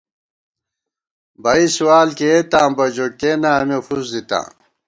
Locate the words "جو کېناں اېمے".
2.95-3.79